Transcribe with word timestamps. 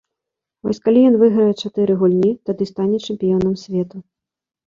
Вось 0.67 0.79
калі 0.87 0.99
ён 1.09 1.15
выйграе 1.23 1.49
чатыры 1.67 1.97
гульні, 2.01 2.31
тады 2.49 2.63
стане 2.71 2.97
чэмпіёнам 3.11 3.53
свету. 3.65 3.97